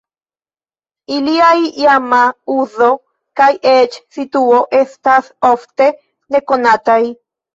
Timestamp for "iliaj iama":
1.15-2.21